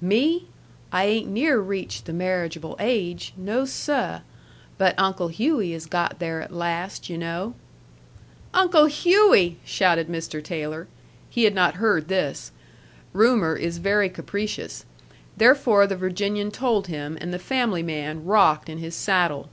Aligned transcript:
"Me! 0.00 0.46
I 0.90 1.04
ain't 1.04 1.28
near 1.30 1.60
reached 1.60 2.04
the 2.06 2.12
marriageable 2.12 2.74
age. 2.80 3.32
No, 3.36 3.64
seh! 3.64 4.18
But 4.76 4.98
Uncle 4.98 5.28
Hughey 5.28 5.70
has 5.70 5.86
got 5.86 6.18
there 6.18 6.42
at 6.42 6.52
last, 6.52 7.08
yu' 7.08 7.16
know." 7.16 7.54
"Uncle 8.52 8.86
Hughey!" 8.88 9.54
shouted 9.64 10.08
Mr. 10.08 10.42
Taylor. 10.42 10.88
He 11.30 11.44
had 11.44 11.54
not 11.54 11.76
heard 11.76 12.08
this. 12.08 12.50
Rumor 13.12 13.54
is 13.54 13.78
very 13.78 14.08
capricious. 14.08 14.84
Therefore 15.36 15.86
the 15.86 15.94
Virginian 15.94 16.50
told 16.50 16.88
him, 16.88 17.16
and 17.20 17.32
the 17.32 17.38
family 17.38 17.84
man 17.84 18.24
rocked 18.24 18.68
in 18.68 18.78
his 18.78 18.96
saddle. 18.96 19.48